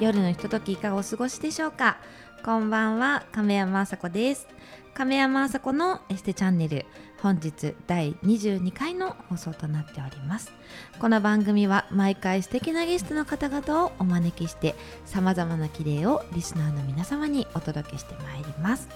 [0.00, 1.98] 夜のひとときいかがお過ごしでしょうか？
[2.42, 4.48] こんばんは亀山麻子です。
[4.94, 6.86] 亀山麻子のエステチャンネル
[7.20, 10.52] 本日第22回の放送となっております。
[10.98, 14.74] この番組は毎回素敵なゲストの方々をお招きして
[15.04, 18.88] さまざまな綺麗をリスナーの皆様にお届けしてまいります。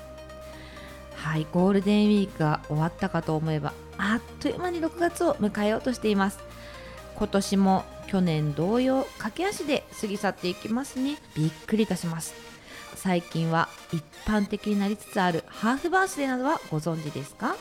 [1.17, 6.39] はいゴールデンウィークが終わったかと思えばあっという間に6月を迎えようとしています。
[7.17, 11.17] 今年も去年同様駆け足で過ぎ去っていきますね。
[11.35, 12.35] びっくりいたします。
[12.97, 17.57] 最近は一般的になりつつあるハーフバースデーなどはご存知ですか？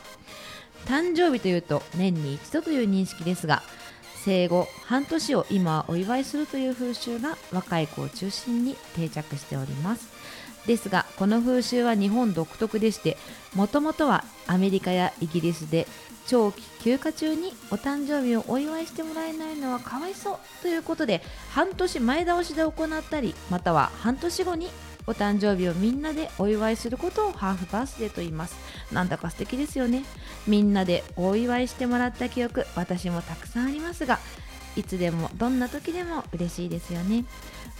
[0.86, 3.62] 誕生日というと年に一度という認識ですが
[4.24, 10.13] 生後半年を今はお祝いするという風習が若い子を中心に定着しております。
[10.66, 13.16] ですがこの風習は日本独特でして
[13.54, 15.86] もともとはアメリカやイギリスで
[16.26, 24.68] 長期休暇中にお誕生日をお祝いしてもらえないのはかわいそうということで半年前倒しで行ったりまたは半年後に
[25.06, 28.56] お誕生日をみんなでお祝いすることをハーフバースデーと言います。
[28.90, 30.02] なんだか素敵ですよね。
[30.46, 34.18] みんなでお祝いしてもらった記憶私もたくさんありますが
[34.76, 37.24] いつでもどんな時でも嬉しいですよね。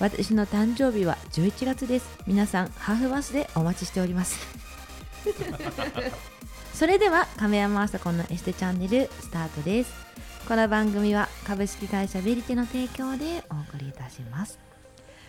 [0.01, 2.19] 私の誕生日は11月です。
[2.27, 4.39] 皆さんハーフバースデーお待ちしております。
[6.75, 9.93] それでは亀山麻子のエステチャンネルスタートです。
[10.49, 14.59] この番組は株式会社ベリテの提供でお送りいたします。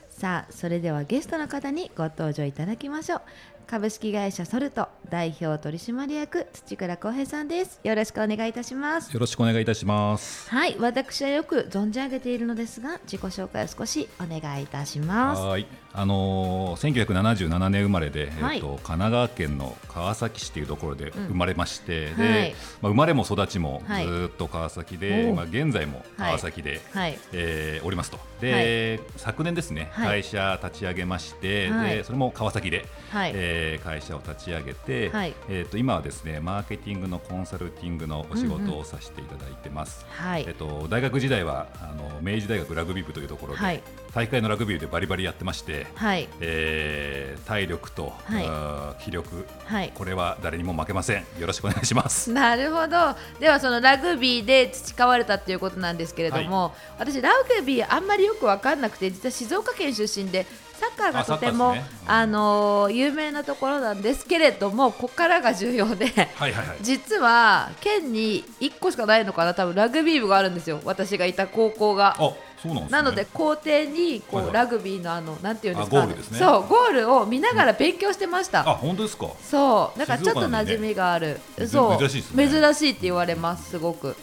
[0.09, 3.21] さあそれではゲストの方にご登場いただきましょう
[3.67, 7.79] 株式会社ソルト代表取締役土倉光平さんです。
[7.83, 9.11] よろしくお願いいたします。
[9.11, 10.49] よろしくお願いいたします。
[10.49, 15.41] はい私はよく存じ上げているのですが自己紹介を少しお願いいたします。
[15.41, 15.67] はい。
[15.97, 28.19] あのー、1977年生まれで、はい、えっと、神奈川県の川崎市というところで生まれまして、うん、で、はい、まあ、生まれも育ちもずっと川崎で、はい、まあ、現在も川崎で、はい、えー、おりますと。
[28.41, 33.31] で、昨年ですね、会社立ち上げまして、でそれも川崎で、はい。
[33.33, 35.11] えー、会社を立ち上げて、
[35.49, 43.81] えーと、今はですねマーケティングのコンサルティングのお仕事をさせていただいてます、うんうん、えーと、大学時代はあの明治大学ラグビー部というところで、
[44.15, 46.29] 大会のラグビーでバリバリやってまして、はい。
[46.39, 51.25] えー、体力と、はい、気力、はい、これは誰にも負けません。
[51.37, 52.31] よろしくお願いします。
[52.33, 53.13] なるほど。
[53.41, 57.29] ではそのラグビーで培われたということなんですけれども、はい、私ラ
[57.59, 60.45] グビーあんまりよく分かんなくて実は静岡県出身で
[60.85, 70.81] サッカーがとてもあ、ねうん、あの有名なところなんですけれどもここからが重要で、はいはいはい、実は県に1個しかないのかな多分ラグビー部があるんですよ。
[70.83, 72.15] 私がいた高校が。
[72.63, 78.61] なん、ね、なので校庭にこう、はいはい、ラグビーのあのなんていうんですか、ね、そうゴールを見ながら勉強してました。
[78.61, 79.27] うん、あ本当ですか。
[79.41, 79.99] そう。
[79.99, 81.39] だからちょっと馴染みがある。
[81.57, 81.99] ね、そう。
[81.99, 84.15] 珍しい、ね、珍しいって言われますすごく。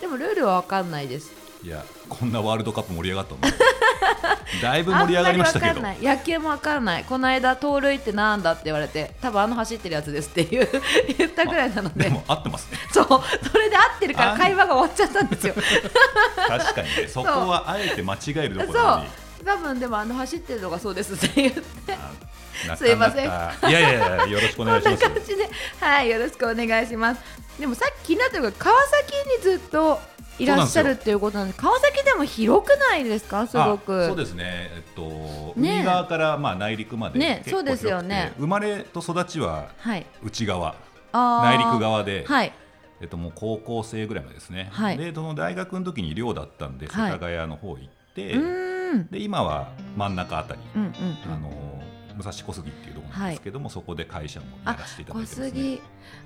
[0.00, 1.32] でもルールはわかんないです。
[1.62, 3.40] いやこんなワールドカップ盛り上がったの
[4.62, 5.80] だいぶ盛り上がりましたけど。
[6.00, 7.04] 野球もわかんない。
[7.04, 10.68] この間盗塁ってなんだって言われて多分あの走ってるやつですっていう
[11.18, 12.78] 言ったぐらいなので、でも合ってますね。
[12.92, 13.06] そう。
[13.06, 15.54] それで合ってるから会話が終わっちゃったんですよ。
[16.48, 17.08] 確かにね。
[17.08, 19.06] そこはあえて間違えるところに。
[19.44, 21.62] 多分でもあの走ってるのがそうですって言って。
[22.76, 23.26] すいません。
[23.26, 23.28] い
[23.72, 25.84] やいやいやよろしくお願いします。
[25.84, 27.20] はいよろしくお願いします。
[27.58, 30.00] でもさっき気になったのが川崎にずっと
[30.38, 33.46] いらっしゃるっていうことなんで川崎でも広くないですか？
[33.46, 34.06] すごく。
[34.06, 34.70] そうですね。
[34.74, 38.32] えっと、海側からまあ内陸までねそうですよね。
[38.38, 39.70] 生まれと育ちは
[40.22, 40.74] 内側、
[41.12, 42.52] はい、内陸側で、はい。
[42.98, 50.94] えっと、もう高校生ぐらいまでですね、はい、でその大学の時に寮だったんで世田谷の方行って、はい、で今は真ん中あたり、うんうんうん、
[51.34, 51.75] あの
[52.16, 55.78] 武蔵小杉っていうところなんですけども、はい、そこで会社もやらせていただいてます、ね、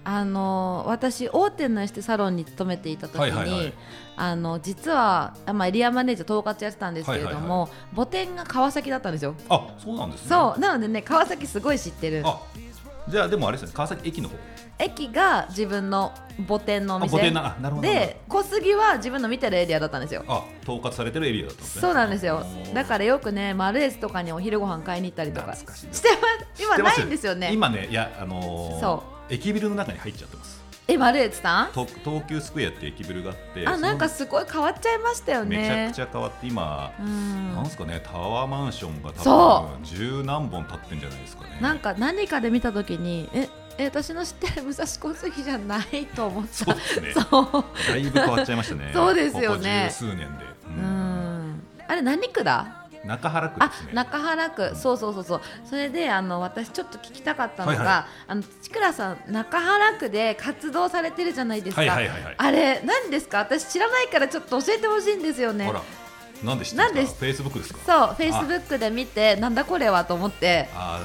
[0.05, 3.73] あの私大手のエステサロンに勤めていた時に、はいはいはい、
[4.17, 9.35] あの実は、まあ、エリアマネージャー統括やってたんですけれども、はいはいはい、母店が川崎だったんですよ。
[9.49, 10.29] あそうなんですね。
[10.29, 10.61] そう。
[10.61, 12.23] なのでね川崎すごい知ってる。
[12.25, 12.41] あ
[13.09, 13.73] じゃあでもあれですね。
[13.75, 14.37] 川崎駅の方
[14.81, 16.13] 駅が自分の
[16.49, 17.19] 母店のお店
[17.83, 20.25] で小杉は自分の見てるエリアだったんですよ。
[20.27, 21.81] あ統括されてるエリアだったんですね。
[21.83, 22.43] そうなんですよ。
[22.73, 26.03] だからよくねマルエスとかにお昼ご飯買いに行ったりとかしてます。
[26.59, 27.51] 今ないんですよね。
[27.53, 29.33] 今ねいやあのー、そう。
[29.35, 30.61] 駅ビルの中に入っちゃってます。
[30.89, 31.73] えマルエツさん？
[31.73, 35.59] 東急スクエアって駅ビルがあってあなんかすごい変わっちゃいましたよね。
[35.59, 41.59] めちゃくちゃ変わって今、うん、なんですかねタワーマンションが多分十何本建ってんじゃないですかね。
[41.61, 43.49] なんか何かで見た時にえ
[43.83, 46.53] え私の知ってる武蔵小杉じゃないと思った。
[46.53, 47.13] そうですね。
[47.13, 47.65] そう。
[47.89, 48.91] だいぶ変わっちゃいましたね。
[48.95, 49.89] そうですよね。
[49.91, 50.27] 数年で、
[50.67, 52.77] うん、うんあれ何区だ？
[53.03, 53.93] 中原区ですね。
[53.95, 55.41] 中原区、そうそうそうそう。
[55.65, 61.81] それであの私ちょっと聞きたかったのが、はいはい、あのちくらさん中原区で活動されてるじゃないですか。
[61.81, 63.39] はいはいはいはい、あれ何ですか？
[63.39, 65.73] 私知らないからちょっと教えてほしいんですよね。
[66.45, 66.93] なんで知ってます？
[66.93, 67.79] かフェイスブックですか？
[67.87, 70.69] そうフェイスブックで見てなんだこれはと思って。
[70.75, 71.01] あ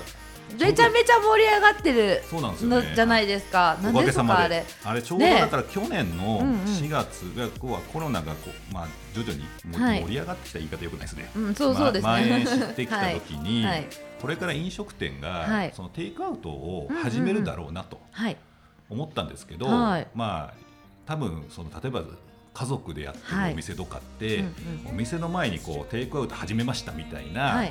[0.60, 3.78] めちゃめちゃ盛り上がってるそうなんですよ、ね、のじゃないですか。
[3.82, 4.62] おかげさまあれ。
[4.62, 11.30] であれちょうどだから去年の4月がこうはコロナがこうまあ徐々に盛り上がってきた言い方よくないですね。
[11.36, 12.10] うんそうそうですね。
[12.10, 13.88] ま蔓延してきた時に、はい。
[14.22, 18.00] これから飲食店がそのテイクアウトを始めるだろうなと
[18.90, 20.54] 思ったんですけど、まあ
[21.06, 22.04] 多分その例えば
[22.54, 24.46] 家族でやってるお店とかって、
[24.90, 27.66] お店の前にこうテイクアウト始めましたみたいな、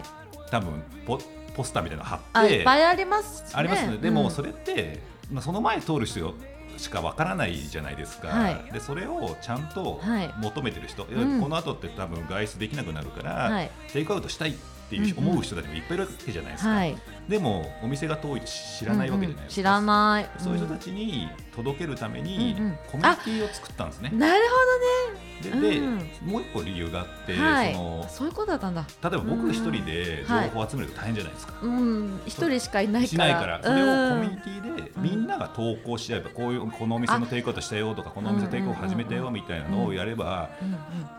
[0.50, 1.19] 多分ポ
[1.54, 3.96] ポスターみたいなの貼っていっぱいあります、ね、ありますね。
[3.98, 5.00] でもそれって、
[5.31, 6.34] まあ、その前通る人
[6.76, 10.00] しかわからないじゃないですか、はい、でそれをちゃんと
[10.40, 14.50] 求めてる人、はい、この後って多分外出できなくなるから、はい、テイクアウトしたい。
[14.50, 14.54] っ
[14.88, 16.96] ていう思う人たちもいっぱいいるわけじゃないですか、はい、
[17.28, 22.56] でもお店が遠いと知らないわけじゃないですか、うんうん、知らない、そういう人たちに届けるために
[22.90, 25.25] コミュニティを作ったんですね、なるほどね。
[25.42, 28.86] でで、うん、もう一個理由があって、はい、そのそういうことだったんだ。
[29.02, 32.20] 例えば僕一人で情報を集めると大変じゃないですか、うん。
[32.25, 33.08] 一人しかいないから。
[33.08, 33.60] しないから。
[33.62, 40.50] それをコミュニティでみんなが投稿し合えばこういうこのお店のテイクアウトしたよとかこのお店テイクアウト始めたよみたいなのをやれば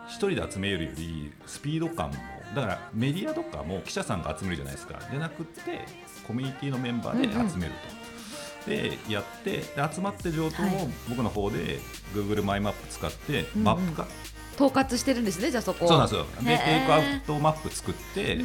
[0.08, 2.16] 一人で集めるよりスピード感も
[2.56, 5.00] だからメディアとかも記者さんが集めるじゃないですか。
[5.10, 5.86] じゃなくて
[6.28, 8.70] コミュニティのメンバーで集めると。
[8.70, 11.80] でやってで集まって情報を僕の方で
[12.16, 14.08] Google マイマップ使ってマップ化、
[14.56, 15.88] 統括してるんですねじゃあそこ。
[15.88, 16.26] そうなんですよ。
[16.42, 18.40] でテイクアウトマップ作って、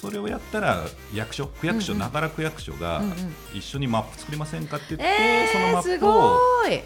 [0.00, 3.02] それをやったら役所区役所、長良区役所が
[3.52, 6.38] 一緒にマップ作りませんかって言って、そのマップを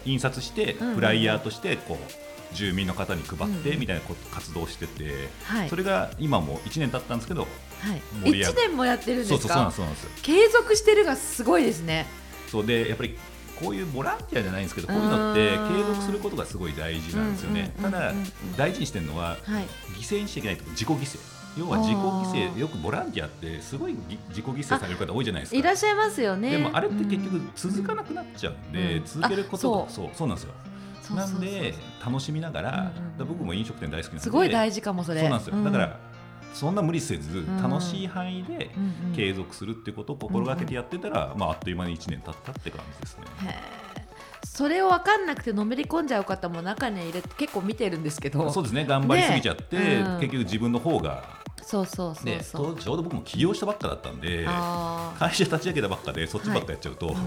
[0.05, 5.29] 印刷してフライヤーとしてこう住民の方に配ってみたいな活動をしてて、
[5.69, 7.47] それが今も1年経ったんですけど、は
[7.93, 9.53] い、1年もやってるんですか？
[9.53, 10.03] そうそうそうなんです。
[10.05, 12.07] よ継続してるがすごいですね。
[12.47, 13.17] そうでやっぱり
[13.59, 17.73] こういうボランティアじゃないんですけどこういうのって継続することがすごい大事なんですよね。
[17.81, 18.13] ただ
[18.57, 21.19] 大事にしてるのは、犠牲にしちゃいけないと自己犠牲。
[21.57, 23.95] 要は自己犠牲よくボランティアってすごい
[24.27, 25.57] 自己犠牲される方多いじゃないですか。
[25.57, 26.51] いらっしゃいますよね。
[26.51, 30.53] でもあれって結局続かなくなっちゃうんで、続けることそうそうなんですよ
[31.13, 31.73] なんで
[32.03, 34.21] 楽しみながら,、僕も飲食店大好きなんで。
[34.21, 35.21] すごい大事かもそれ。
[35.21, 35.99] そうなんですよ、だから
[36.53, 38.71] そんな無理せず楽しい範囲で
[39.13, 43.25] 継続するっていうことを心がけてやってたら、まあ、あっという間に1年経ったって感じですね。
[44.45, 48.49] それを分かんなくてのめり込んじゃう方も中に入れて結構見てるんですけど。
[48.49, 48.85] そうですね。
[48.85, 49.75] 頑張りすぎちゃって、
[50.21, 51.34] 結局自分の方が
[51.65, 54.45] そうそうそうちょうど僕も起業したばっかだったんで
[55.17, 57.15] 会社立ち上げたばっかでそっちばっかやっちゃうと、はい。
[57.15, 57.21] うん、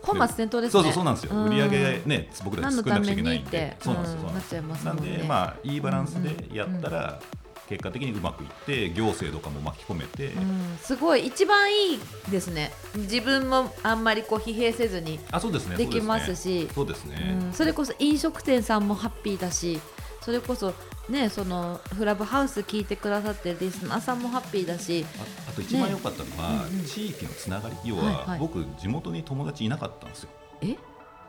[0.00, 0.70] 本末転倒ですね。
[0.70, 3.76] そうそうそうなんですよ、売り上げね僕たち作らなくちゃいけないんで。
[3.80, 7.20] そうなんですよ、なっちゃいます、なんでまあいいバランスでやったら、
[7.68, 11.26] 結果的にうまくいって行政とかも巻き込めて、うん、すごい。
[11.26, 12.00] 一番いい
[12.30, 12.72] ですね。
[12.96, 15.76] 自分もあんまりこう疲弊せずにあそうですね。
[15.76, 16.68] できますし。
[16.74, 19.80] そうですね、うん、それこそ飲食店さんもハッピーだし
[20.22, 20.72] それこそ
[21.08, 27.76] ねそのフラブハウス聞いてくださってるリスナーさんもハッピーだしああと一番良かったのは、ね、地域のつながり。
[27.84, 30.30] 要は、はいはい、僕地元に友達いなかったんですよ。
[30.62, 30.76] え？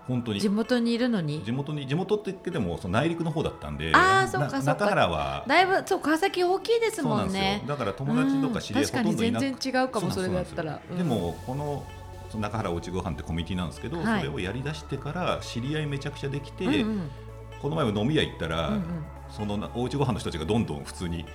[0.07, 0.41] 本当に。
[0.41, 1.43] 地元にいるのに？
[1.43, 5.45] 地元に地元って言ってもその内陸の方だったんであそうか中原は。
[5.47, 7.63] だいぶそう川崎大きいですもんね。
[7.65, 10.79] だから友達とか知り合いほとんどいなく全然違うかもそれだったら。
[10.95, 11.83] でもこの
[12.35, 17.09] 中原おうちごはんってコミュニティなんですけど、はい、それをやりだしてから知り合いめちゃくちゃできて、うんうん、
[17.63, 18.83] この前も飲み屋行ったら、うんうん、
[19.31, 21.25] そのおうちごはんの人たちがどんどん普通に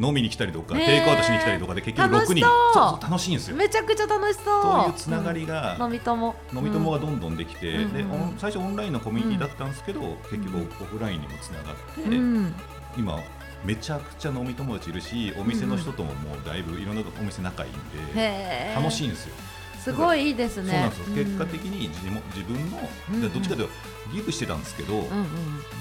[0.00, 2.46] 飲みに来たりとか、テイクアウトしに来たりとかで結局6人。
[2.72, 3.56] そう楽しいんですよ。
[3.56, 4.62] めちゃくちゃ楽しそう。
[4.62, 6.34] そういうつながりが、飲み友。
[6.54, 7.86] 飲み友がどんどんできて、で
[8.38, 12.00] 最初オンラインのコミュニティだったんですけど、結局オフラインにもつながって、
[12.96, 13.18] 今
[13.64, 19.34] めちゃくちゃ飲み友達いるしお店の人とももうだいぶいろんなお店仲いいんで、楽しいんですよ。
[19.78, 20.90] すごいいいですね。
[21.14, 23.74] 結果的に自自分の、どっちかというと
[24.12, 25.04] ギブしてたんですけど、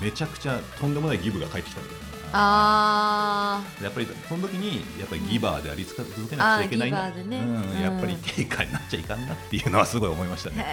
[0.01, 2.11] めちゃくちゃとんでもないギブが返ってきたみたいな。
[2.33, 7.39] あやっぱりその時にやっぱりギバーであり続けなくちゃいけないな、ね。
[7.39, 10.65] うん、やっぱり定価になっちゃいかんなっていうのはすごい思いましたね。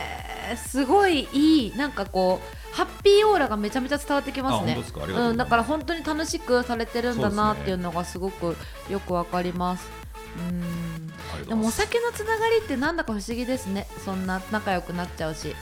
[0.57, 2.40] すごいいいなんかこ
[2.73, 4.78] うハッピーオーラがめちゃめちゃ伝わってきますね。
[5.17, 8.57] うん、だから本当に楽しくされてるんだなっていうのがすごく
[8.88, 9.90] よくわかります。
[10.38, 11.09] うん。
[11.49, 13.88] でもお酒のつながりってなんだか不思議ですね。
[14.05, 15.57] そんな仲良くなっちゃうし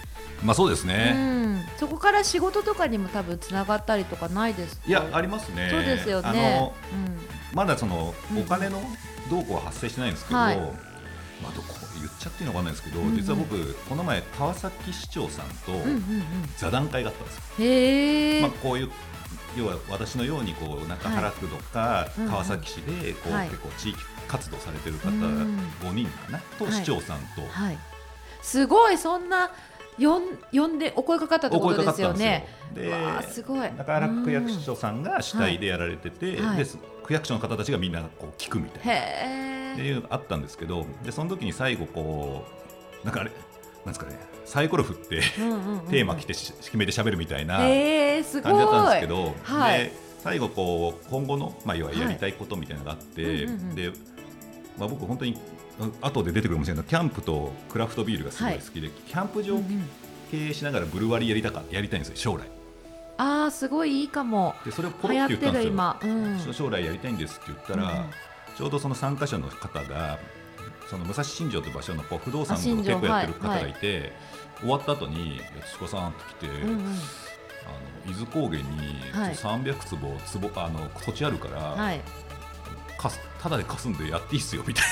[0.44, 5.68] まあそうですね、うん、そこから仕事とかにも多分つながったりとかないですいやありますね。
[5.70, 8.82] そうですよね、うん、まだそのお金の
[9.30, 15.72] 動向は発生してないんですけど、はい、まあ、どこ言っちゃっていいのかわかんないですけど、うんうん、実は僕この前川崎市長さんと
[16.56, 18.90] 座談会があったんですよ、うんうんうん、へまあ、こういう
[19.56, 27.78] 要は私のようにこう中原区とか川崎市でこう、結構地域活動されてる方5人かなと市長さんと、はい、
[28.42, 29.50] すごいそんな
[29.98, 30.22] 呼ん
[30.52, 32.46] 呼んでお声かかったってことですよね。
[33.30, 33.72] すごい。
[33.76, 36.56] 中原区役所さんが主体でやられてて、はいはい。
[36.58, 36.66] で
[37.04, 39.72] 区役所の方たちがみんなこう聞くみたいな。
[39.74, 42.46] っていうのがあったんですけどでその時に最後こ
[43.02, 47.58] うなんかあれなんですかねサイコロ振ってうんうんうんテーマ来てし決めて喋るみたいな。
[47.58, 49.78] 感じだったんですけど、はい。
[49.80, 53.74] で最後こう今後の、まあ、要はやりたいことみたいなのがあって、はいうんうんうん。
[53.74, 53.92] で
[54.78, 55.38] まあ、僕本当にあ
[56.00, 59.58] 後で出てくるかもしれないけどキャンプとクラフトビールがすごい好きで、キャンプ場
[60.30, 62.46] 経営しながらブルワリーやりたかやりたいんですよ将来
[63.18, 64.54] ああすごいいいかも。
[64.64, 65.96] でそれをポロ流って言ったんですよ。
[66.02, 66.54] うん。
[66.54, 68.10] 将来やりたいんですって言ったら、うんうん
[68.56, 70.18] ちょうどその参加者の方が
[70.88, 74.12] その武蔵新城という場所の不動産あ新庄の結構やってる方はいがいて、
[74.60, 75.42] 終わった後に
[75.72, 76.76] 「土子さん」って来て、うんうん。
[76.76, 77.68] あ
[78.06, 82.00] の伊豆高原にはい300坪坪あの土地あるから、はい。
[82.96, 84.84] かすただで貸すんでやっていいっすよみたい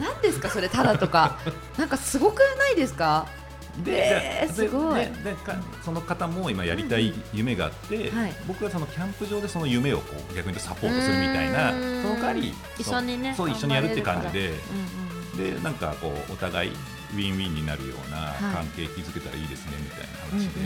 [0.00, 1.36] 何ですかそれただとか。
[1.76, 3.26] なんかすごくないですか？
[3.26, 3.82] な。
[3.86, 14.48] えーですごいででかその方も今やりたい夢があって、はい僕はそのキャンプ場でその夢をこう逆にサポートするみたいなその代わり一緒にねそう一緒にやるって感じで。
[14.50, 14.54] うん
[15.02, 15.07] うん
[15.38, 18.54] でなんかこうお互いウィンウィンになるようなはい。
[18.54, 20.60] 関係築けたらいいですねみたいな話で、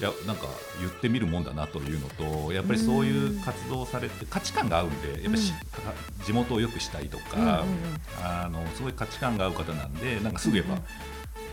[0.00, 0.46] いやなんか
[0.80, 5.38] 言ってみるもんだなというのとやっぱりそういう活動をされて価値観が合うんでやっぱ
[6.24, 7.64] 地元を良くしたいとか、
[8.22, 10.78] あのすごい価値観が合う方なんでなんかすぐやっぱ、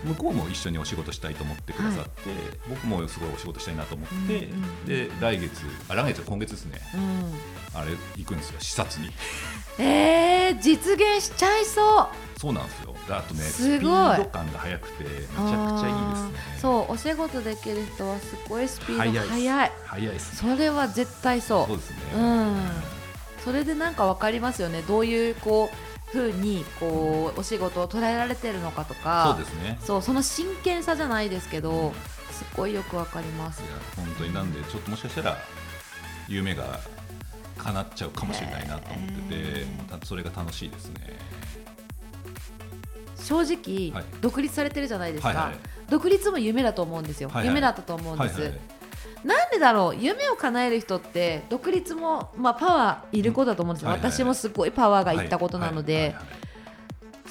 [0.04, 2.12] 向こうも一緒にお仕事したいと思ってくださって、
[2.70, 4.86] 僕もすごいお仕事したいなと思って、うんうんうん。
[4.86, 6.80] で来月あ来月今月ですね。
[6.96, 7.02] うん。
[7.02, 8.60] うんあれ行くんですよ。
[8.60, 9.12] 視察に。
[9.80, 12.40] えー、実現しちゃいそう。
[12.40, 12.96] そうなんですよ。
[13.08, 13.80] であとねすごい。
[13.80, 16.60] スピード感が速くてめちゃくちゃいいですね。
[16.62, 19.72] そうお仕事できる人はすごいスピード速い速い。
[19.86, 21.68] 速いですそれは絶対そう。
[21.68, 21.98] そうですね。
[22.16, 22.70] うん。
[23.46, 24.82] それでなんかわかりますよね。
[24.82, 29.80] どういうこう風にこうお仕事を捉えられてるのかとかそうですね。
[29.82, 31.94] そうその真剣さじゃないですけど
[32.32, 33.62] すっごいよくわかります。
[33.62, 34.34] いや本当に。
[34.34, 35.38] なんでちょっともしかしたら
[36.28, 36.80] 夢が
[37.58, 40.06] 叶っちゃうかもしれないなと思っててへー。
[40.06, 41.18] それが楽しいですね。
[43.18, 44.06] 正直、はい。
[44.20, 45.56] 独立されてるじゃないですか、はいはい。
[45.90, 47.48] 独立も夢だと思うんですよ、はいはい。
[47.48, 48.60] 夢だったと思うんです、はいはい
[49.24, 49.96] なんでだろう？
[49.96, 54.12] 夢を叶える人って独立も、まあ、パワーいることだと思うんですよ、はいはいはい。
[54.12, 56.04] 私もすごいパワーがいったことなので、はい。
[56.04, 56.24] はいはい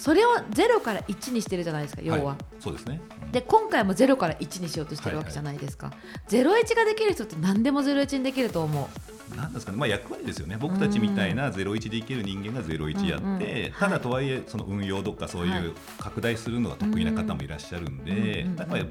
[0.00, 3.02] それを0から1にしてるじゃないですか要は、はいそうですね。
[3.22, 3.32] うん。
[3.32, 5.92] で今回も0から1にしようとしてるわけじゃないですか、
[6.30, 8.88] 01ができる人って何でも01にできると思
[9.32, 9.36] う。
[9.36, 13.90] なんですかね、まあ、役割ですよね、僕たちみたいな01で生きる人間が01やって、うんうんたはい。
[13.90, 18.84] だとはいえ、その運用とかそうはいいう拡大するのが得意な方もいらっしゃるんで、うんだから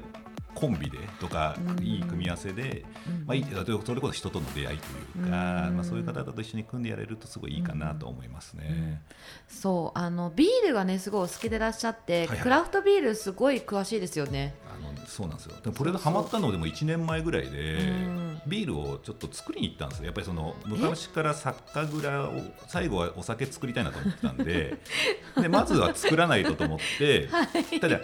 [0.54, 3.26] コンビでとかうん、いい組み合わせで、うん。
[3.26, 3.46] まあ、いい
[3.84, 5.76] それこそ人との出会いというか、うん。
[5.76, 9.02] まあ、そういう方々と一緒に組んでやれると、すごいいいかなと思いますね。
[9.48, 12.38] そうあのビールがねすごいお好きでいらっしゃって、はいはい。
[12.38, 14.54] クラフトビールすごい詳しいですよね。
[14.68, 15.56] あのそうなんですよ。
[15.62, 18.30] でもこれがハマったのでも1年前ぐらいでうん。
[18.46, 20.06] ビールをちょっと作りに行ったんですよ。
[20.06, 22.32] やっぱりその昔から酒蔵を
[22.68, 24.78] 最後はお酒作りたいなと思ってたんで
[25.40, 27.28] でまずは作らないとと思って、
[27.80, 28.00] ただ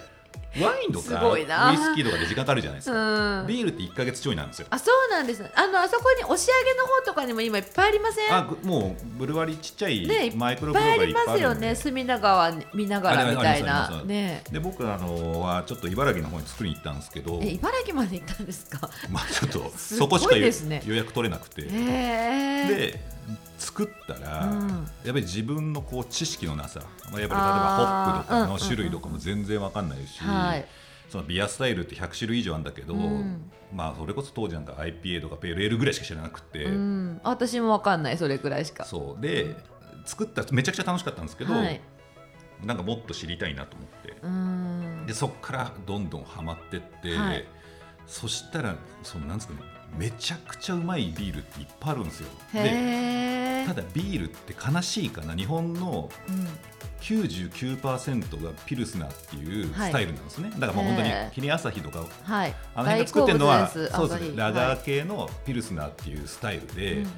[0.65, 3.47] ワインとすかウイスキーとかで時間かかるじゃないですうか、ん。
[3.47, 4.67] ビールって1か月ちょいなんですよ。
[4.71, 5.43] あそうなんです。
[5.55, 8.35] あのあそこに押し上げの方とかにも今いっぱいありません？
[8.35, 11.67] あぐもうブルワリーちっちゃいマイクロブルワリーいっりますよぱいあるんで。
[11.69, 13.89] ね隅田川見ながらみたいな。
[13.91, 14.43] ますね。
[14.51, 17.39] で僕あのはちょっと茨城の方に作りに行ったんですけど。
[17.43, 18.89] え茨城まで行ったんですか？
[19.11, 20.83] まあちょっと そこしか予ですね。
[20.87, 23.01] 予約取れなくて、で
[23.59, 24.69] 作ったら、うん。
[24.69, 26.81] やっぱり自分のこう知識のなさ、
[27.11, 30.67] まあ、やっぱり例えばホップとかの種類とかも全然わかんないし、はい。
[31.09, 33.51] そのビアスタイルって100種類以上あるんだけど、うん。
[33.73, 37.21] まあそれこそ当時なんか IPA とかペールエールぐらいしか知らなくて、うん。
[37.25, 38.85] 私もわかんないそれくらいしか。
[38.85, 39.23] そう。
[39.23, 39.57] で
[40.05, 41.81] 作ったらめちゃくちゃ楽しかったんですけど、はい。
[42.65, 44.17] なんかもっと知りたいなと思って。
[44.23, 45.05] うん。
[45.07, 47.45] でそこからどんどんハマってって、はい。
[48.07, 49.61] そしたらそのなんですかね
[49.97, 52.29] めちゃくちゃうまいビールっていっぱいあるんですよ。
[52.53, 55.35] でただビールって悲しいかな。
[55.35, 56.49] 日本のうん
[57.07, 59.91] 99%がピルスナーっていうはい。
[59.91, 62.55] スタイルなんですね、だからまあ本当にキリン朝日とかはい。
[62.75, 67.11] あの辺が作ってるのはそうですねラガはいー系のピルスナーっていうスタイルで,、うんうんうん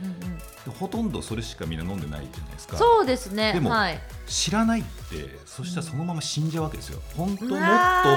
[0.78, 2.76] ほとんどそれしかみんな飲んでないじゃないですか。
[2.76, 3.54] そうですね。
[3.54, 3.99] でもはい。
[4.26, 7.00] 知らないってそしたらそのまま死んじゃうわけですよ。
[7.16, 7.59] 本当もっ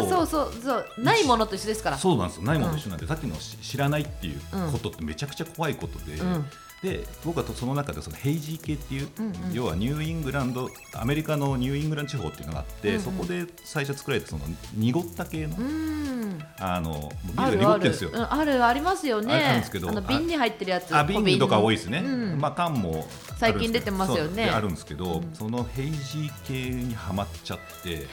[0.04, 0.86] とそうそうそう。
[0.98, 1.98] ないものと一緒ですから。
[1.98, 2.38] そうなんです。
[2.38, 6.46] よないものと一緒なんで、さっきのし知らないっていううんことってめちゃくちゃ怖いことで、うん
[6.84, 9.54] で僕はとその中でそのヘイジー系っていう、うんうん。
[9.54, 13.02] 要はニューイングランドアメリカのニューイングランド地方っていうのがあって、うんうん。
[13.02, 14.46] そこで最初作られたその
[14.76, 16.40] 濁った系の、うん。
[16.58, 18.10] あのビーあルが濁ってるんですよ。
[18.12, 19.34] うんあるありますよね。
[19.34, 22.40] あんですけどあの瓶に入ってるやつあ瓶とか多いですね、うん。
[22.40, 23.06] まあ、缶も
[23.38, 24.50] 最近出てますよね。
[24.50, 25.36] あるんですけど、うん。
[25.36, 28.08] そのヘイジー系にはまっちゃって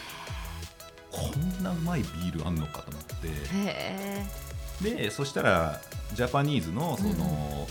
[1.11, 3.09] こんなうまいビールあんのかと思って。
[4.83, 5.81] でそしたら
[6.15, 7.67] ジャパニーズのその、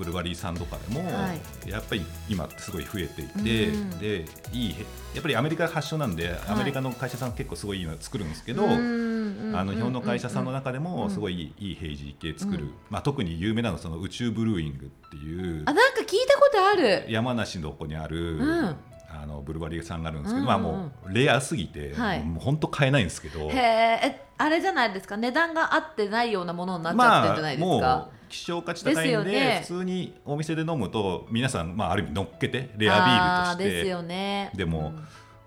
[0.00, 1.34] ブルワリーさんとかでも、は
[1.66, 4.74] い、やっぱり今すごい増えていて、うん、でいい
[5.14, 17.04] やっぱりアメリカ発祥なんで、はい、アメリカの会社さん結構すごいいいの作るんですけど、あの日本の会社さんの中でもすごいいい平時系作る、うん、まあ、特に有名なのはその宇宙ブルーイングっていうあなんか聞いたことある。
[17.08, 18.76] 山梨のこにある、うん。
[19.12, 23.50] あのブルバリーさんがあるんですけど、うんうん、まあもうレアすぎて、はい、もう本当買えないんですけど。
[23.50, 25.18] へえあれじゃないですか。
[25.18, 33.70] 値段が合ってないようなものになっちゃってるんじゃないですか、まあ、希少価値高いんで、ね、普通にお店で飲むと皆さん、まあ、ある意味乗っけてレアビールとして。
[33.70, 34.94] ですよ、ね、でも、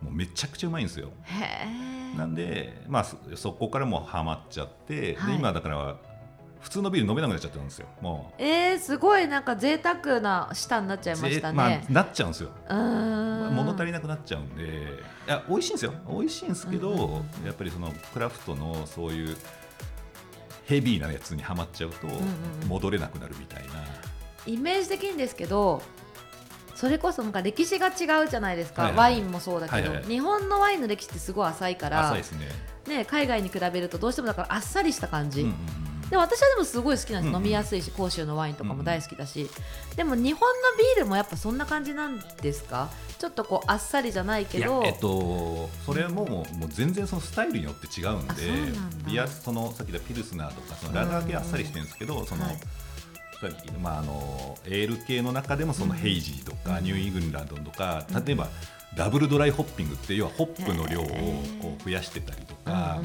[0.01, 1.09] うん、もうめちゃくちゃうまいんですよ。
[2.17, 5.95] なんで、まあ、そこからもハマっちゃって、はい、で今だから
[6.63, 7.87] 普通のビール飲めなくなっちゃったんですよ。
[8.01, 8.41] もう。
[8.41, 12.51] えー、すごいなんか贅沢な舌になっちゃいましたね、まあ、なっちゃうんですよ。
[12.69, 14.63] 物足りなくなっちゃうんで。
[14.63, 15.93] いや美味しいんですよ。
[16.07, 19.35] 美味しいんですけど、うんうん、やっぱりそのクラフトのそういう
[20.65, 22.07] ヘビーなやつにはまっちゃうと
[22.67, 23.83] 戻れなくなるみたいな、
[24.45, 25.81] イメージ的にですけど
[26.75, 32.47] それこそなんか歴史が違うじゃないですか、はいはい、ワインもそうだけど、はいはい、日本のワインの歴史ってすごい浅いから浅いですね。
[32.87, 35.57] ね海外に比べるとどうしてもだからあっさりした感じ、うんうんうん、
[36.13, 42.91] で私はでもすごい好きなんです、うんうん、飲みやすいし甲州のワインとかも大好きだし、うんうん、でも日本のビールもやっぱそんな感じなんですか？
[43.17, 44.83] ちょっとこうあっさりじゃないけど。
[44.85, 48.33] えっとそれももう全然そのスタイルによって違うんで
[49.07, 52.59] ビアそのさっき言ったピルスナーとかそのラガー系あっさりしてるんですけど、その、はい。
[53.81, 58.49] まあ、あのエール系の中でもそのヘイジーとか、ニューイングランドとか例えば
[58.95, 61.07] ダブルドライホッピングって要はホップの量を
[61.59, 63.01] こう増やしてたりとか。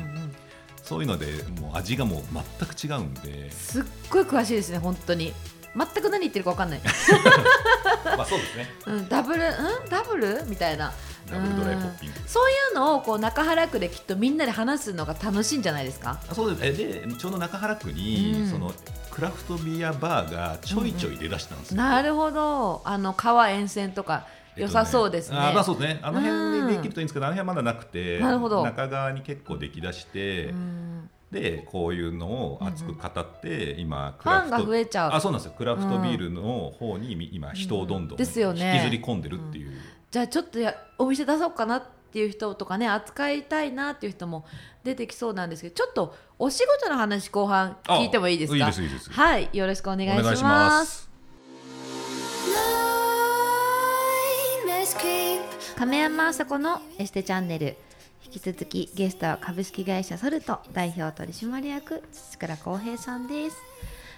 [0.89, 1.27] そういうので
[1.61, 3.51] もう味がもう全く違うんで。
[3.51, 5.35] すっごい詳しいですね本当に。
[5.77, 6.81] 全く何言ってるか分かんない。
[8.17, 9.47] まあそうですね、うん、ダブルう
[9.87, 9.89] ん？
[9.91, 10.45] ダブル？
[10.47, 10.93] みたいな。
[11.31, 16.19] ダブルドライホッピング、そういうのをこう中原区できっとみんなで話すのが楽しいんじゃないですか？
[16.33, 16.79] そうです。
[16.79, 18.73] でちょうど中原区に、うん、その
[19.11, 22.81] クラフトビアバーがちょいちょい出だしたんですよ、うんうん、なるほど。
[22.87, 24.27] あの川沿線とか
[24.59, 25.39] 良さそうですね。
[25.39, 26.01] あまあそうですね。
[26.03, 28.65] あの辺でできるといいんですけど、あの辺はまだなくて、なるほど。
[28.65, 30.53] 中側に結構できだして、
[31.31, 35.13] でこういうのを熱く語って、今クラフトファンが増えちゃう。
[35.13, 35.55] あそうなんですよ。
[35.57, 39.73] クラフトビールの方に今人をどんどん引きずり込んでるっていう。
[40.11, 44.47] じゃあちょっとやお店出そうかなっていう人とかね扱いたいなっていう人も
[44.83, 48.73] 出てきそうなんですけどちょっとお仕事の話後半聞いてもいいですか？
[49.13, 49.51] はい。
[49.53, 51.11] よろしくお願いします
[55.77, 57.77] 亀山麻子のエステチャンネル
[58.25, 63.59] 引き続きゲストは株式会社ソルト代表取締役土倉康平さんです。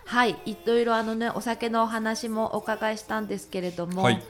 [0.06, 4.22] はいいろいろあのねお酒のお話もお伺いしたんですけれども、はい、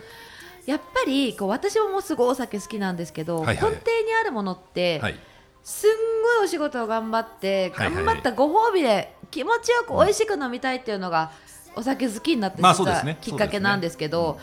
[0.65, 5.21] やっぱりこう私ももうすごいお酒好きなんですけど、はいはい、根底にあるものって、はい、
[5.63, 5.91] すん
[6.39, 11.31] ごいお仕事を頑張って頑張ったご褒美で気持ちよく美味しく飲みたいっていうのが、
[11.77, 14.41] お酒好きになって実はきっかけなんですけど、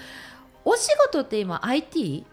[0.67, 2.25] お仕事って今 IT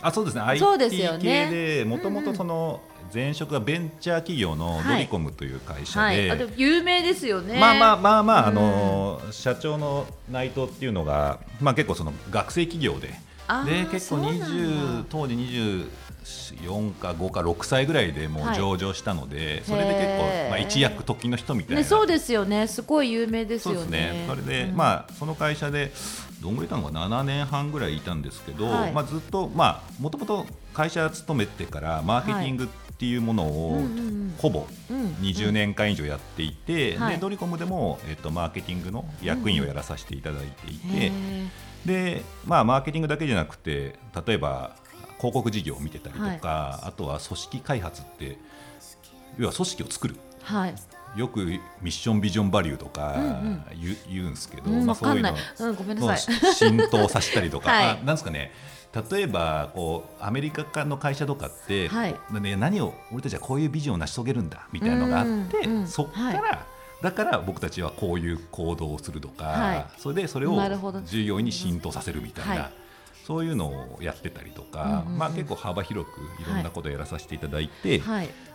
[0.00, 0.40] あそうですね。
[0.40, 1.46] IT 系
[1.78, 2.80] でもともとその、
[3.12, 6.28] 前職がベンチャー企業のドリコムという会社で、はい。
[6.30, 7.60] はい、有名ですよね。
[7.60, 13.10] まあまあまあまあ、うん、あの社長の内藤っていうのが、まあ、結構その学生企業で
[13.66, 22.66] で結構20当時24か5か6歳ぐらいでもう上場したので、はい、それで結構、まあ、一躍時の人みたいな、ね、そうですよね。
[22.66, 23.80] すごい有名ですよね。
[23.80, 24.24] そね。
[24.28, 25.92] それで、うん、まあその会社で
[26.40, 32.68] どんぐらいいたのか7年半ぐらいいたんですけど、はい、まあ、ずっとまあもともと会社勤めてからマーケティングっ
[33.02, 33.82] ていうものを
[34.38, 41.10] ほぼ20年間以上やっていて、でドリコムでも、えっと、マーケティングの役員をやらさせていただいていて、
[41.84, 44.76] でまあ、マーケティングだけじゃなくて例えば
[45.16, 48.38] 広告事業を見てたりとか、はい、あとは組織開発って
[49.36, 50.74] 要は組織を作る、はい、
[51.16, 53.16] よくミッションビジョンバリューとか
[53.72, 56.54] 言,、言うんですけど、うん、まあ、そういうの、うん、ごめんなさい。
[56.54, 58.52] 浸透させたりとか、 はい、なんですかね
[59.10, 66.58] 例えばこうアメリカの会社とかって、はい、ね、何を俺たちはこういうビジョンを成し遂げるんだみたいなのがあって、うんうん、そこから、はい、
[67.02, 70.60] だから僕たちはこういう行動をするとか、はい、それでそれを
[71.06, 72.70] 従業員に浸透させるみたいな。
[73.24, 78.02] そういうのをやってたりとか、うんうん、まあ、結構幅広くいろんなことをやらさせていただいて、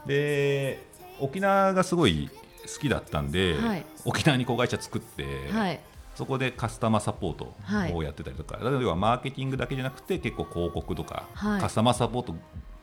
[0.05, 0.83] で
[1.21, 2.29] 沖縄がすごい
[2.67, 5.79] 好きだったんで、はい、沖縄に子会社作って、はい、
[6.17, 7.53] そこでカスタマーサポート
[7.93, 12.35] をやってたりとか、はい、例えばマーケティングだけじゃなくて結構広告とか、カスタマーサポート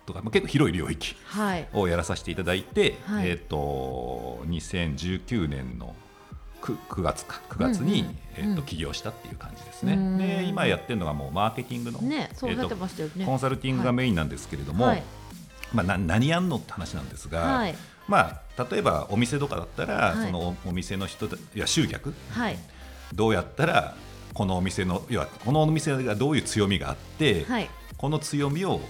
[0.06, 1.16] とか、まあ、結構広い領域
[1.72, 5.96] をやらさせていただいて、えーと、2019年の
[6.62, 9.96] 9, 9月か9月に、うんうん、えーと、起業したっていう感じですね。
[10.16, 14.94] で今やってるのはもうマーケティングの、ねえーと、コンサルティングがメインなんですけれども、
[15.72, 17.74] まあ、な何やんのって話なんですが、はい、
[18.06, 22.58] まあ、例えばお店とかだったら、はい、そのお店の人いや集客、はい、
[23.14, 23.94] どうやったら
[24.34, 28.80] このお店の要はこのお店がどういう強みがあって、はい、この強みを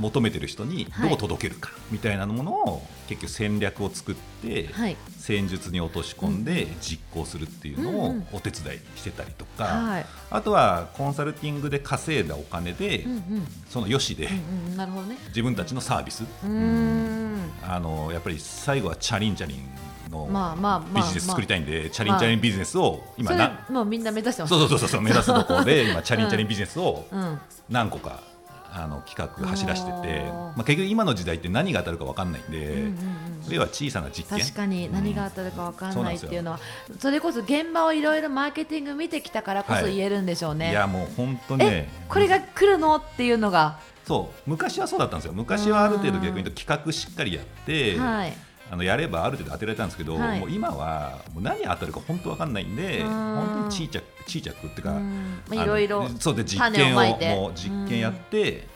[0.00, 4.70] 求めてる人にどう届けるかみたいなものを結局戦略を作って
[5.18, 13.04] 戦術に落とし込んで実行するっていうのをお手伝いしてたりとかあとはコンサルティングで稼いだお金で
[13.68, 14.30] そのよしで
[15.28, 16.24] 自分たちのサービス。
[17.62, 19.58] あのやっぱり最後はチャリンチャリン
[20.10, 24.50] のビジネス作りたいんで、チャリンチャリンビジネスを今な、もうみんな目指してます。
[24.50, 27.06] そうそうそうそう目指すところで 今チャリンチャリンビジネスを
[27.68, 28.20] 何個か
[28.72, 32.94] あの企画走らせてて、まあ、結局今の時代って何が当たるか分かんないんで、うんうんうん、
[33.42, 34.44] それは小さな実験。
[34.44, 42.96] 確かに何が当たるか分かんないっていうのは、うん、それこそ現場をいろいろマーケティング見てきたからこそ言えるんでしょうね、はい、いやもう本当ねこれが来るの？
[42.96, 43.78] っていうのが。
[44.06, 44.50] そう。
[44.50, 45.32] 昔はそうだったんですよ。
[45.32, 48.32] 昔はある程度逆に言うと企画しっかりやって、はい
[48.70, 55.00] あのやればある程度当てられたんですけど、はい、もう今はもう何当たるか本当わかんないんで本当にちいちゃくちいちゃくっていうか
[55.50, 58.68] いろいろそうで実験をもう実験やって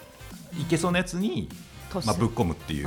[0.58, 1.48] いけそうなやつに
[2.04, 2.86] まあ、ぶっ込むっていう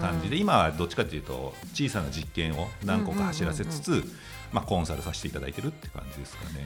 [0.00, 4.04] 感じで今はどっちかというと小さな実験を何個か走らせつつ、
[4.52, 6.64] まあ、コンサルさせていただいてるって感じですかね。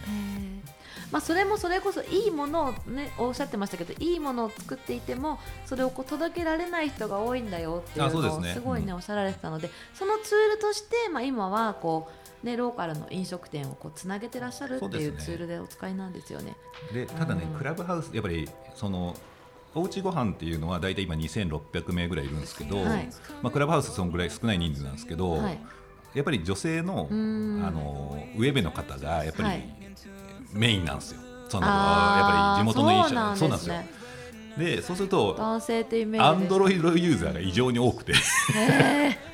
[1.10, 12.08] まあ、それもそれこそいいものを、ね、おっしゃってましたけどいいものを作っていてもそれをこう届けられない人が多いんだよっていうのをすごいね、おっしゃられてたのでそのツールとして、まあ、今はこ
[12.42, 16.56] うね、ローカルの飲食店をこうつなげてらっしゃるっていうツールでお使いなんですよね。
[16.90, 19.14] で、ただね、クラブハウスやっぱりその
[19.74, 23.08] おうちご飯っていうのは大体今2600名ぐらいいるんですけど、はい、
[23.42, 25.60] まあ、クラブハウスそのぐらい少ない人数なんですけど、はい、
[26.14, 29.62] やっぱり女性のあのウェブの方がやっぱり
[30.52, 31.76] メインなんですよ、そのやっ
[32.30, 33.74] ぱり地元の飲食そうなんですよ。
[34.58, 38.14] でそうすると男性ってイメージアンドロイドユーザーが異常に多くて。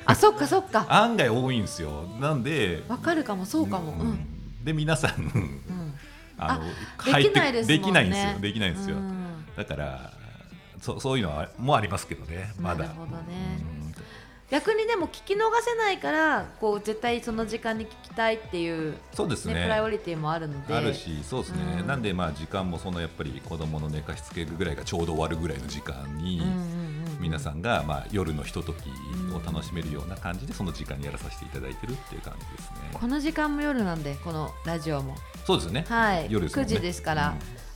[0.05, 0.85] あそっかそっか。
[0.89, 2.03] 案外多いんですよ。
[2.21, 5.61] なんでわかるかもそうかも、うん、で皆さん、うん、
[6.37, 8.39] あのできないです、ね、できないんですよ。
[8.39, 8.95] できないんですよ、
[9.57, 10.11] だから
[10.81, 12.53] そそういうのはもありますけどね。
[12.59, 12.83] まだ。
[12.83, 13.23] なるほどね、
[14.49, 19.53] 逆にでも聞き逃せないからこう絶対その時間に聞きたいっていうそうですね。
[19.53, 20.73] プライオリティもあるので。
[20.73, 26.41] あるしそうですね、うん、なんでまあ時間もそのやっぱり子供の寝かしつけぐらいがちょうど終わるぐらいの時間に、
[27.19, 28.89] 皆さんがまあ夜のひととき
[29.33, 32.91] を楽しめるような感じでその時間にやらさせていただいてるっていう感じですね。
[32.93, 35.15] この時間も夜なんでこのラジオも。
[35.45, 35.85] そうですね。
[35.89, 36.27] はい。
[36.29, 37.35] 夜です、ね、9時ですから、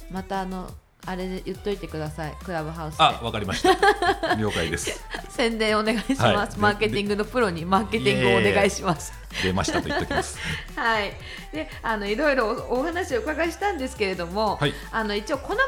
[0.10, 0.72] うん、またあの
[1.06, 2.36] あれで言っといてください。
[2.44, 3.74] クラブハウスあわかりました。
[4.38, 5.04] 了解です。
[5.30, 9.14] 宣伝お願いします、はい、マーケティングのプロにマーケティングをお願いします。
[9.44, 10.38] 出ましたと言っておきます。
[10.76, 11.14] はい。
[11.52, 15.68] であのいろいろお話をお伺いしたんですけれども、はい、あの一応この番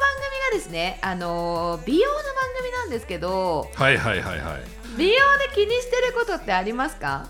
[0.52, 2.24] 組がですねあの美容の番
[2.60, 4.64] 組なんですけどはいはいはいはい。
[4.98, 7.28] 美容で気にしてることってありますか？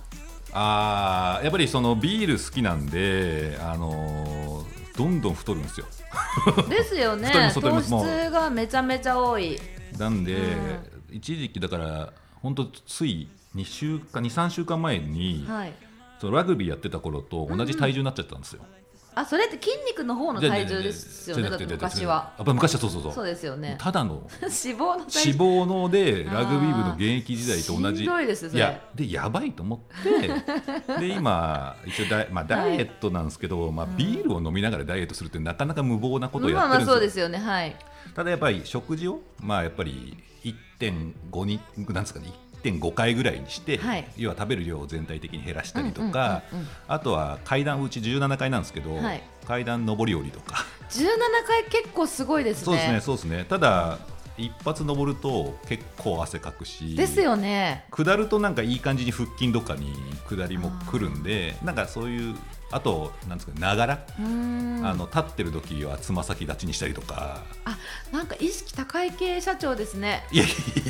[0.56, 4.64] あやっぱりそのビール好きなんであの
[4.96, 5.88] どんどん太るんですよ
[6.70, 7.32] ですよね。
[7.54, 7.92] 糖質
[8.32, 9.60] がめちゃめちゃ多い。
[9.98, 15.74] なんで、うん、一時期だから本当つい2週間23週間前に、はい、
[16.20, 18.73] そのラグビーやってた頃と同じ体重になっちゃったんですよ、うん
[19.16, 22.34] あそれって筋肉の方の体重ですよね昔は。
[22.38, 23.14] やっぱ昔はそうそうそう。
[23.14, 23.76] そうですよね。
[23.80, 28.04] ただの脂肪の脂肪のでラグビー部の現役時代と同じ。
[28.04, 31.00] いやでやばいと思って。
[31.00, 37.38] で今一応ダイ,、まあ、ダイエットなんですけど、はい、まあ、ビールを飲みながらダイエットするってなかなか無謀なことをやってるんですよ、まあ、そうですよね。
[37.38, 37.76] はい。
[38.16, 46.44] ただやっぱり食事をまあやっぱり1.5になんですかね1.5回ぐらいにして、はい、要は食べる量を全体的に減らしたりとか、
[46.88, 50.66] あとは階段うち17階なんですけど、はい、階段上り下りとか。
[50.90, 51.06] 17
[51.48, 52.66] 階結構すごいですね。
[52.66, 53.46] そうですねそうですね。
[53.48, 53.98] ただ
[54.38, 57.86] 一発登ると結構汗かくしですよね。
[57.92, 59.94] 下るとなんかいい感じに腹筋とかに
[60.28, 62.36] 下りもくるんでなんかそういう
[62.72, 67.44] あとなんですかながらあの立ってる時はつま先立ちにしたりとか。
[67.66, 67.78] あ
[68.12, 70.24] なんか意識高い系社長ですね。
[70.32, 70.48] いやい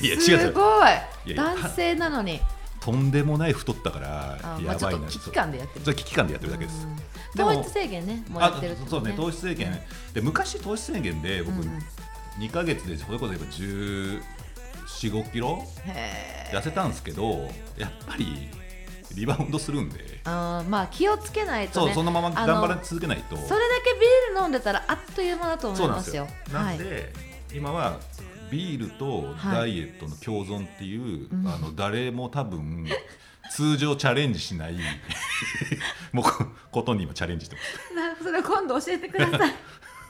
[0.08, 0.62] や違うすご
[1.28, 1.36] い。
[1.36, 2.40] 男性なのに。
[2.80, 5.96] とんでもない太ったからやばいな、危機感でやってる。
[5.96, 6.86] 危機感でやってるだけです。
[7.36, 9.82] 糖質制限ねもらってる、ね、そうね糖質制限、
[10.14, 11.66] で昔糖質制限で僕、
[12.38, 14.22] 2か月でそれこそ1
[14.86, 15.66] 4 5キロ
[16.52, 18.50] 痩せたんですけどやっぱり
[19.16, 20.22] リバウンドするんで。
[20.26, 23.36] あまあ気をつけないと、ね、そうそのまま頑張り続けないと。
[23.36, 26.28] それだけビール飲んでたらあっという間だと思いますよ。
[26.52, 27.04] なんで、はい、
[27.54, 28.00] 今は
[28.50, 32.88] ビールとダイエットの共存っていう、はい、あの誰も多分
[33.52, 34.78] 通常チャレンジしない
[36.14, 36.26] もう
[36.72, 37.94] ことに今チャレンジしてます。
[37.94, 39.54] なそれ今度教えてください。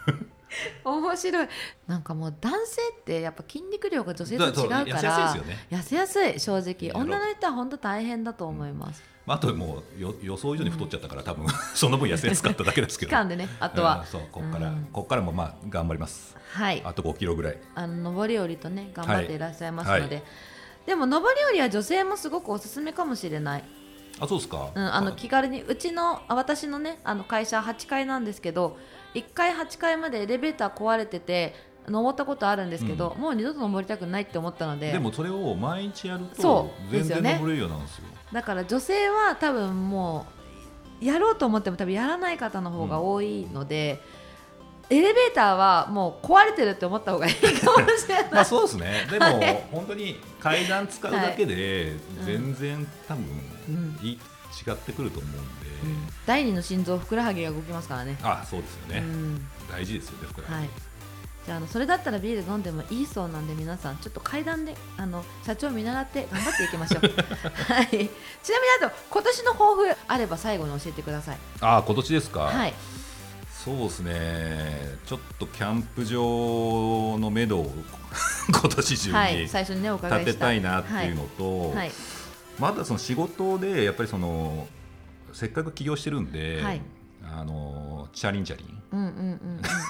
[0.83, 1.47] 面白い。
[1.87, 5.67] なんかもう男性ってやっぱ筋肉量が女性と違うから痩せやすいね。
[5.71, 6.91] 痩せやすい正直。
[6.93, 13.09] 女の人は本当大変だと思います、まあ、あともうよ予想以上に太っちゃったから、多分 その分痩せやすかっただけですけど。
[13.11, 14.05] 期間でねあとは、うん。
[14.05, 14.87] そうここから、うん。
[14.91, 16.35] ここからもまあ頑張ります。
[16.51, 16.81] はい。
[16.83, 17.57] あと5キロぐらい。
[17.75, 20.23] あの上り下りとね頑張っていらっしゃいますので、はい。
[20.85, 23.63] でも上り下りは女性もすごくおすすめかもしれない、
[24.19, 28.78] あそうですか、うん、あの気軽にうちのあ私のねあの会社8階なんですけど
[29.15, 31.56] 1階8階までエレベーター壊れてて
[31.88, 38.06] 登ったことあるんですけど、もう二度と登りたくないって思ったのででもそれを毎日やるそと全然登れるようなんですよ。
[38.32, 40.26] だから女性は多分も
[41.02, 43.99] うやろうと思っても多分やらない方の方が多いので、
[44.89, 48.32] エレベーターはもう壊れてるって思った方がいいかもしれない。
[48.32, 49.08] まあそうですね。
[49.12, 49.63] でも、はい。
[49.71, 52.26] 本当に階段使うだけでうん。
[52.26, 53.26] 全然多分
[53.71, 55.43] 違ってくると思うんで、
[56.26, 58.17] 第二の心臓ふくらはぎが動きますからね。
[58.21, 60.93] あそうですよね、うん大事ですよねふくらはぎはい。
[61.45, 67.02] じゃああのそれだったらビール飲んでもいいそうなんで皆さんちょっと階段であの社長見習って頑張っていきましょう。
[67.73, 67.88] はい。
[67.88, 68.10] ちなみに
[68.82, 71.38] あと今年の抱負あれば最後に教えてください。
[71.60, 72.73] あ今年ですか、はい。
[73.52, 77.73] そうですねちょっとキャンプ場の目処を
[78.49, 79.36] 今年中はい。
[79.36, 80.32] に最初にねお伺いした。
[80.32, 81.78] 立てたいなっていうのと、はい。
[81.78, 81.91] はい。
[82.59, 84.67] まだその仕事でやっぱりその
[85.31, 86.81] せっかく起業してるんで、はい。
[87.25, 88.81] あのチャリンチャリン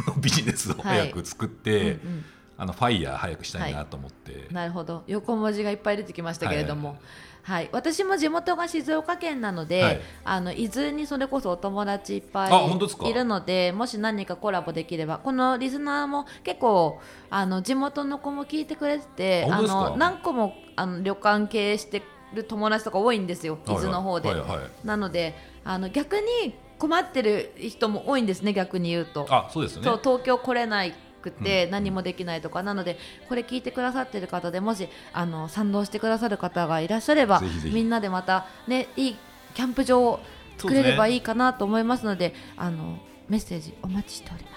[0.08, 1.88] のビジネスを早く作って、うん。
[1.88, 2.26] うんうん。
[2.56, 5.04] あのファイヤー早くしたいなと思って、なるほど。
[5.08, 6.98] 横文字がいっぱい出てきましたけれども、
[7.42, 7.70] はい。
[7.74, 10.02] 私も地元が静岡県なので、はい。
[10.24, 24.50] あの伊豆にそれこそお友達いっぱいいるのでもし何かコラボできればこのリスナーも結構あの地元の子も聞いてくれててあの何個もあの旅館経営してる友達とか多いんですよ伊豆の方で、はいはい。
[24.50, 29.26] はいなのであの逆に困ってる人も多いんですね逆に言うと。
[29.30, 29.86] あそうですよね。
[29.86, 32.98] そう東京来れないくて何もできないとか、なので
[33.30, 37.42] これ聞いてくださってる方でもしあの賛同してくださる方がいらっしゃれば
[37.72, 39.16] みんなでまたねいい
[39.56, 40.20] キャンプ場を
[40.58, 42.98] 作れればいいかなと思いますのであの
[43.30, 44.53] メッセージお待ちしております。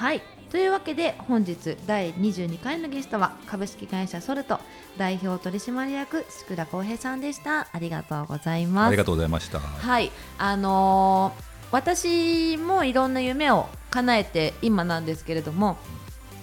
[0.00, 0.22] はい。
[0.50, 4.58] というわけで本日第22回のゲストは株式会社ソルト
[4.96, 7.68] 代表取締役宿田浩平さんでした。
[7.70, 8.88] ありがとうございます。
[8.88, 9.58] ありがとうございました。
[9.58, 15.76] はい、あのー私もいろんな夢を叶えて今なんですけれども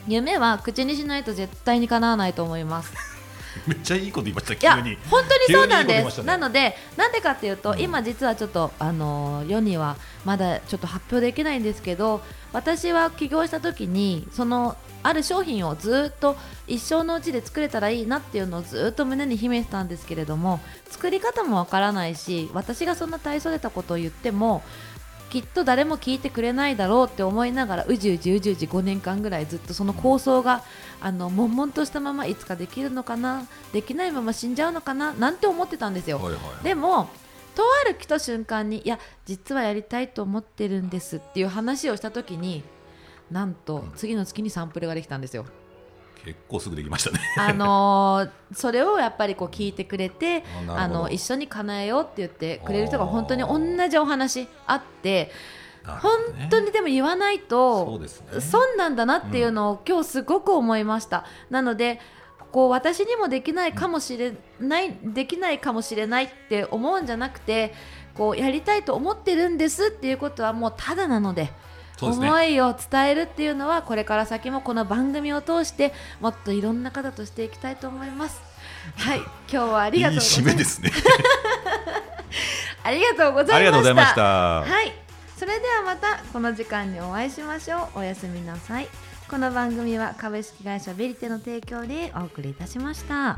[0.07, 3.16] 夢は口にしないと絶対に叶わないと思います。
[3.67, 4.97] めっちゃいいこと言いました急に。
[5.09, 6.17] 本当にそうなんです。
[6.19, 6.23] ね。
[6.25, 7.79] なのでなんでかっていうと、うん。
[7.79, 12.21] 今実はちょっとあのー世にはまだちょっと発表できないんですけど
[12.53, 16.35] 私は起業した時にそのある商品をずっと
[16.67, 24.63] 一生のうちで作れたらいいなっていうのをずっと胸に秘めてたんですけれども作り方もわからないし私がそんな大それたことを言っても
[25.29, 30.63] きっと誰も聞いてくれないだろうって思いながらうじうじうじうじ5年間ぐらいずっとその構想が
[31.01, 36.17] あの悶々としたままいつかできるのかなできないまま死んじゃうのかななんて思ってたんですよ。
[36.17, 37.09] はいはいでも
[37.55, 42.63] とある来た瞬間にいや実はやりたいと思ってるんですっていう話をした時に
[43.31, 45.45] なんと次の月にサンプルができたんですよ。
[46.27, 47.19] 結構すぐできましたね。
[47.37, 55.31] あのーそれをやっぱりこう聞いてくれてあの一緒に叶えようって言ってくれる人が本当に同じお話あって
[55.85, 56.11] 本
[56.49, 57.99] 当にでも言わないと
[58.39, 61.25] 損なんだなっていうのを今日すごく思いました。
[61.49, 61.99] なので
[62.51, 67.73] こう私にもできないかもしれない、できないかもしれないって思うんじゃなくて
[68.15, 71.51] こうやりたいと思ってるんですっていうことはもうただなので
[72.01, 78.41] 思いを伝えるっていうのはこれから先もこの番組を通してもっといろんな方としていきたいと思います。
[78.97, 80.51] はい、今日はありがとうございま。
[80.51, 80.91] いい締めですすね
[82.83, 83.55] ありがとうございました。
[83.55, 84.93] ありがとうございましたはい、
[85.37, 87.99] それではまたこの時間にお会いしましょう。
[87.99, 88.87] おやすみなさい。
[89.29, 93.35] この番組は株式会社ベリテの提供でお送りいたしました。